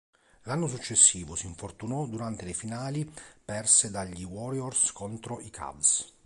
[0.45, 3.07] L'anno successivo si infortunò durante le finali
[3.45, 6.15] perse dagli Warriors contro i Cavs.